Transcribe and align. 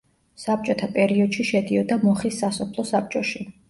საბჭოთა 0.43 0.89
პერიოდში 0.95 1.47
შედიოდა 1.53 2.01
მოხის 2.09 2.43
სასოფლო 2.45 2.91
საბჭოში. 2.97 3.51